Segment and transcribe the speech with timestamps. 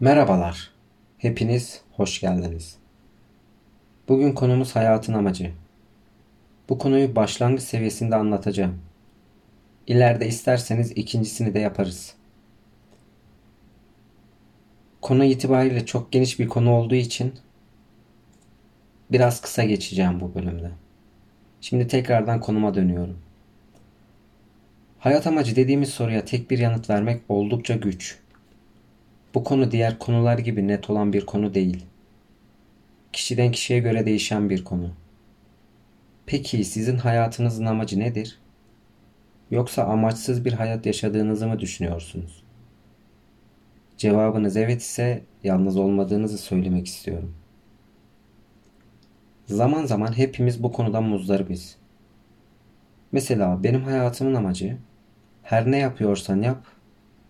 [0.00, 0.70] Merhabalar,
[1.18, 2.76] hepiniz hoş geldiniz.
[4.08, 5.52] Bugün konumuz hayatın amacı.
[6.68, 8.78] Bu konuyu başlangıç seviyesinde anlatacağım.
[9.86, 12.14] İleride isterseniz ikincisini de yaparız.
[15.02, 17.34] Konu itibariyle çok geniş bir konu olduğu için
[19.12, 20.70] biraz kısa geçeceğim bu bölümde.
[21.60, 23.18] Şimdi tekrardan konuma dönüyorum.
[24.98, 28.19] Hayat amacı dediğimiz soruya tek bir yanıt vermek oldukça güç.
[29.34, 31.86] Bu konu diğer konular gibi net olan bir konu değil.
[33.12, 34.90] Kişiden kişiye göre değişen bir konu.
[36.26, 38.38] Peki sizin hayatınızın amacı nedir?
[39.50, 42.42] Yoksa amaçsız bir hayat yaşadığınızı mı düşünüyorsunuz?
[43.96, 47.34] Cevabınız evet ise yalnız olmadığınızı söylemek istiyorum.
[49.46, 51.76] Zaman zaman hepimiz bu konudan muzdaribiz.
[53.12, 54.76] Mesela benim hayatımın amacı
[55.42, 56.66] her ne yapıyorsan yap,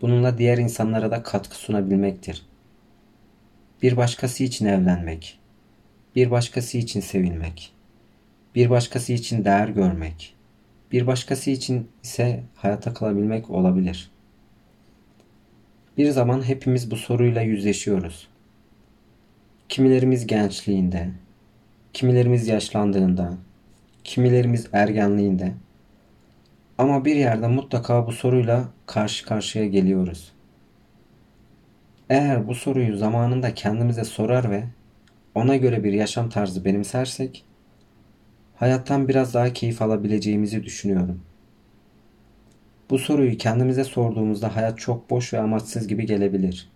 [0.00, 2.46] bununla diğer insanlara da katkı sunabilmektir.
[3.82, 5.38] Bir başkası için evlenmek,
[6.16, 7.72] bir başkası için sevilmek,
[8.54, 10.34] bir başkası için değer görmek,
[10.92, 14.10] bir başkası için ise hayata kalabilmek olabilir.
[15.98, 18.28] Bir zaman hepimiz bu soruyla yüzleşiyoruz.
[19.68, 21.10] Kimilerimiz gençliğinde,
[21.92, 23.34] kimilerimiz yaşlandığında,
[24.04, 25.54] kimilerimiz ergenliğinde,
[26.78, 30.32] ama bir yerde mutlaka bu soruyla karşı karşıya geliyoruz.
[32.10, 34.64] Eğer bu soruyu zamanında kendimize sorar ve
[35.34, 37.44] ona göre bir yaşam tarzı benimsersek,
[38.56, 41.20] hayattan biraz daha keyif alabileceğimizi düşünüyorum.
[42.90, 46.70] Bu soruyu kendimize sorduğumuzda hayat çok boş ve amaçsız gibi gelebilir.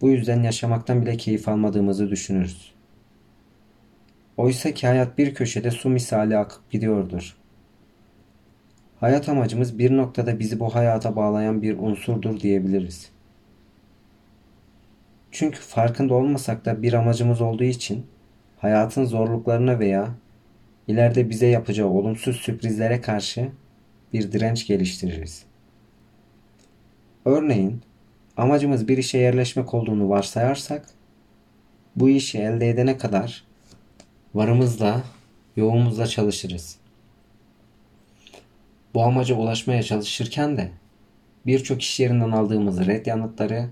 [0.00, 2.74] Bu yüzden yaşamaktan bile keyif almadığımızı düşünürüz.
[4.36, 7.36] Oysa ki hayat bir köşede su misali akıp gidiyordur.
[9.04, 13.10] Hayat amacımız bir noktada bizi bu hayata bağlayan bir unsurdur diyebiliriz.
[15.30, 18.06] Çünkü farkında olmasak da bir amacımız olduğu için
[18.58, 20.08] hayatın zorluklarına veya
[20.88, 23.48] ileride bize yapacağı olumsuz sürprizlere karşı
[24.12, 25.44] bir direnç geliştiririz.
[27.24, 27.82] Örneğin
[28.36, 30.86] amacımız bir işe yerleşmek olduğunu varsayarsak
[31.96, 33.44] bu işi elde edene kadar
[34.34, 35.02] varımızla,
[35.56, 36.83] yoğumuzla çalışırız.
[38.94, 40.70] Bu amaca ulaşmaya çalışırken de
[41.46, 43.68] birçok iş yerinden aldığımız red yanıtları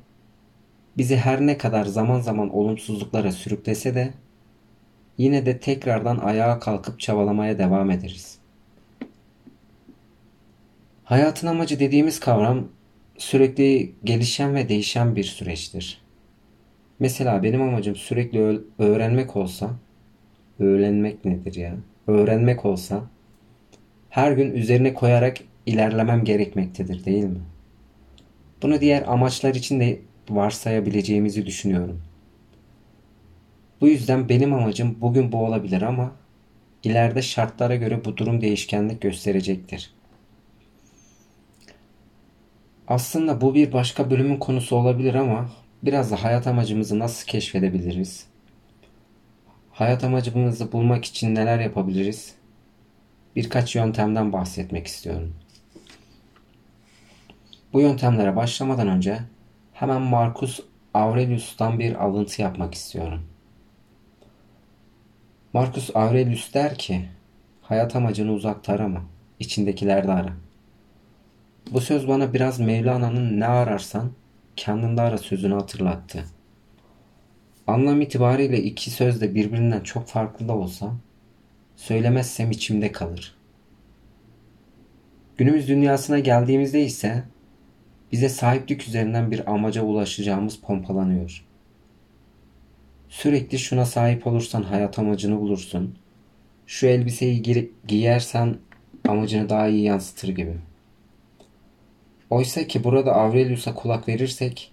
[0.97, 4.11] bizi her ne kadar zaman zaman olumsuzluklara sürüklese de
[5.19, 8.39] yine de tekrardan ayağa kalkıp çabalamaya devam ederiz.
[11.05, 12.69] Hayatın amacı dediğimiz kavram
[13.19, 16.03] sürekli gelişen ve değişen bir süreçtir.
[16.99, 19.71] Mesela benim amacım sürekli öğrenmek olsa,
[20.59, 21.77] öğrenmek nedir ya?
[22.07, 23.03] Öğrenmek olsa
[24.13, 27.41] her gün üzerine koyarak ilerlemem gerekmektedir değil mi?
[28.63, 32.03] Bunu diğer amaçlar için de varsayabileceğimizi düşünüyorum.
[33.81, 36.13] Bu yüzden benim amacım bugün bu olabilir ama
[36.85, 39.95] ileride şartlara göre bu durum değişkenlik gösterecektir.
[42.89, 45.51] Aslında bu bir başka bölümün konusu olabilir ama
[45.83, 48.27] biraz da hayat amacımızı nasıl keşfedebiliriz?
[49.71, 52.42] Hayat amacımızı bulmak için neler yapabiliriz?
[53.37, 55.35] Birkaç yöntemden bahsetmek istiyorum.
[57.73, 59.19] Bu yöntemlere başlamadan önce
[59.73, 60.61] hemen Marcus
[60.95, 63.23] Aurelius'tan bir alıntı yapmak istiyorum.
[65.53, 67.09] Marcus Aurelius der ki,
[67.63, 69.03] hayat amacını uzakta arama,
[69.39, 70.33] içindekilerde ara.
[71.71, 74.11] Bu söz bana biraz Mevlana'nın ne ararsan
[74.57, 76.25] kendinde ara sözünü hatırlattı.
[77.67, 80.93] Anlam itibariyle iki söz de birbirinden çok farklı da olsa
[81.83, 83.35] Söylemezsem içimde kalır.
[85.37, 87.25] Günümüz dünyasına geldiğimizde ise
[88.13, 91.45] bize sahiplik üzerinden bir amaca ulaşacağımız pompalanıyor.
[93.09, 95.99] Sürekli şuna sahip olursan hayat amacını bulursun.
[96.67, 98.57] Şu elbiseyi gi giyersen
[99.09, 100.55] amacını daha iyi yansıtır gibi.
[102.31, 104.73] Oysa ki burada Aurelius'a kulak verirsek,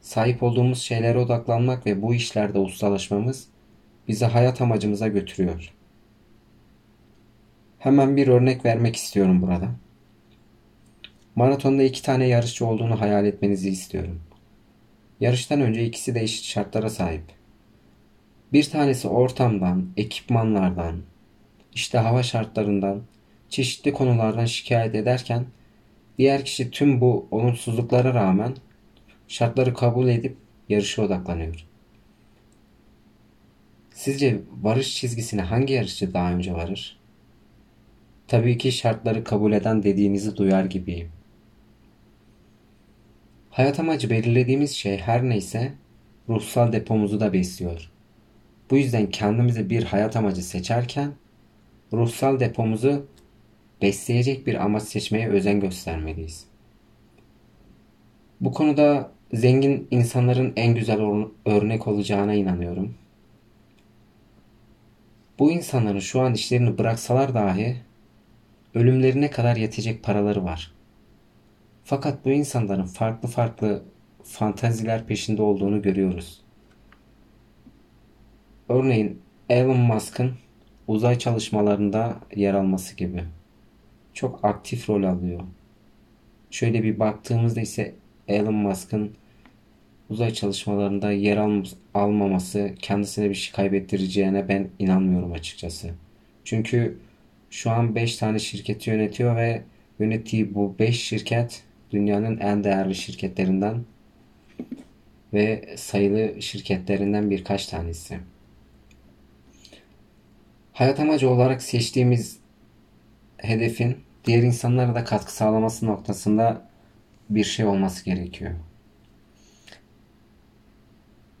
[0.00, 3.48] sahip olduğumuz şeylere odaklanmak ve bu işlerde ustalaşmamız
[4.08, 5.73] bizi hayat amacımıza götürüyor.
[7.84, 9.70] Hemen bir örnek vermek istiyorum burada.
[11.36, 14.20] Maratonda iki tane yarışçı olduğunu hayal etmenizi istiyorum.
[15.20, 17.22] Yarıştan önce ikisi de eşit şartlara sahip.
[18.52, 21.02] Bir tanesi ortamdan, ekipmanlardan,
[21.74, 23.02] işte hava şartlarından,
[23.48, 25.46] çeşitli konulardan şikayet ederken
[26.18, 28.54] diğer kişi tüm bu olumsuzluklara rağmen
[29.28, 30.36] şartları kabul edip
[30.68, 31.66] yarışa odaklanıyor.
[33.90, 37.03] Sizce varış çizgisine hangi yarışçı daha önce varır?
[38.28, 41.08] Tabii ki şartları kabul eden dediğinizi duyar gibiyim.
[43.50, 45.72] Hayat amacı belirlediğimiz şey her neyse
[46.28, 47.90] ruhsal depomuzu da besliyor.
[48.70, 51.12] Bu yüzden kendimize bir hayat amacı seçerken
[51.92, 53.06] ruhsal depomuzu
[53.82, 56.44] besleyecek bir amaç seçmeye özen göstermeliyiz.
[58.40, 61.00] Bu konuda zengin insanların en güzel
[61.46, 62.94] örnek olacağına inanıyorum.
[65.38, 67.76] Bu insanların şu an işlerini bıraksalar dahi
[68.74, 70.72] ölümlerine kadar yetecek paraları var.
[71.84, 73.82] Fakat bu insanların farklı farklı
[74.22, 76.40] fantaziler peşinde olduğunu görüyoruz.
[78.68, 80.32] Örneğin Elon Musk'ın
[80.86, 83.24] uzay çalışmalarında yer alması gibi.
[84.14, 85.40] Çok aktif rol alıyor.
[86.50, 87.94] Şöyle bir baktığımızda ise
[88.28, 89.16] Elon Musk'ın
[90.10, 95.90] uzay çalışmalarında yer al almaması kendisine bir şey kaybettireceğine ben inanmıyorum açıkçası.
[96.44, 96.98] Çünkü
[97.54, 99.62] şu an 5 tane şirketi yönetiyor ve
[99.98, 103.84] yönettiği bu 5 şirket dünyanın en değerli şirketlerinden
[105.32, 108.18] ve sayılı şirketlerinden birkaç tanesi.
[110.72, 112.38] Hayat amacı olarak seçtiğimiz
[113.36, 116.68] hedefin diğer insanlara da katkı sağlaması noktasında
[117.30, 118.52] bir şey olması gerekiyor.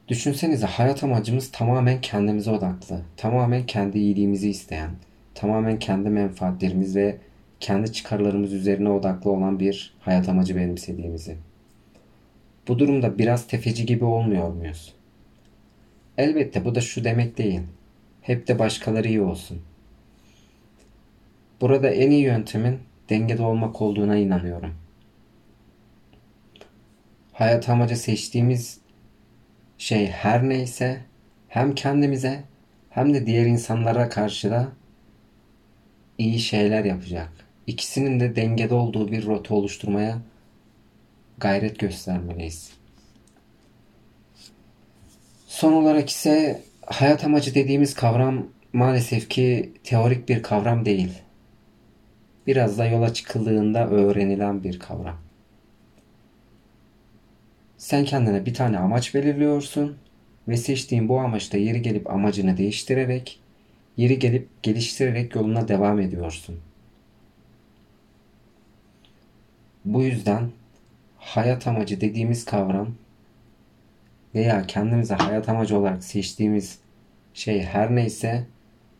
[0.08, 4.90] Düşünsenize hayat amacımız tamamen kendimize odaklı, tamamen kendi iyiliğimizi isteyen,
[5.34, 7.18] tamamen kendi menfaatlerimiz ve
[7.60, 11.36] kendi çıkarlarımız üzerine odaklı olan bir hayat amacı benimsediğimizi.
[12.68, 14.94] Bu durumda biraz tefeci gibi olmuyor muyuz?
[16.18, 17.60] Elbette bu da şu demek değil.
[18.22, 19.62] Hep de başkaları iyi olsun.
[21.60, 22.78] Burada en iyi yöntemin
[23.10, 24.74] dengede olmak olduğuna inanıyorum.
[27.32, 28.80] Hayat amacı seçtiğimiz
[29.78, 31.00] şey her neyse
[31.48, 32.42] hem kendimize
[32.90, 34.68] hem de diğer insanlara karşı da
[36.18, 37.32] iyi şeyler yapacak.
[37.66, 40.18] İkisinin de dengede olduğu bir rota oluşturmaya
[41.38, 42.70] gayret göstermeliyiz.
[45.46, 51.12] Son olarak ise hayat amacı dediğimiz kavram maalesef ki teorik bir kavram değil.
[52.46, 55.16] Biraz da yola çıkıldığında öğrenilen bir kavram.
[57.78, 59.96] Sen kendine bir tane amaç belirliyorsun
[60.48, 63.40] ve seçtiğin bu amaçta yeri gelip amacını değiştirerek,
[63.96, 66.60] yeri gelip geliştirerek yoluna devam ediyorsun.
[69.84, 70.50] Bu yüzden
[71.18, 72.94] hayat amacı dediğimiz kavram
[74.34, 76.78] veya kendimize hayat amacı olarak seçtiğimiz
[77.34, 78.44] şey her neyse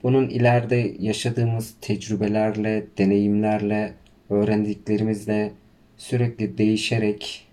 [0.03, 3.95] bunun ileride yaşadığımız tecrübelerle, deneyimlerle,
[4.31, 5.53] öğrendiklerimizle
[5.97, 7.47] sürekli değişerek,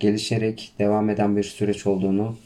[0.00, 2.36] gelişerek devam eden bir süreç olduğunu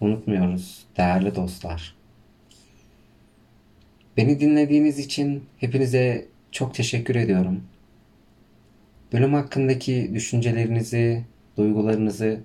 [0.00, 2.01] unutmuyoruz değerli dostlar.
[4.16, 7.62] Beni dinlediğiniz için hepinize çok teşekkür ediyorum.
[9.12, 11.24] Bölüm hakkındaki düşüncelerinizi,
[11.56, 12.40] duygularınızı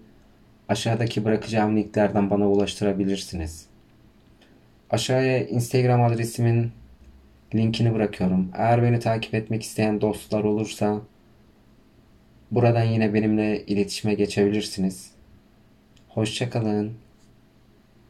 [0.69, 3.65] aşağıdaki bırakacağım linklerden bana ulaştırabilirsiniz.
[4.89, 6.71] Aşağıya Instagram adresimin
[7.55, 8.51] linkini bırakıyorum.
[8.53, 11.01] Eğer beni takip etmek isteyen dostlar olursa
[12.51, 15.11] buradan yine benimle iletişime geçebilirsiniz.
[16.09, 17.06] Hoşçakalın.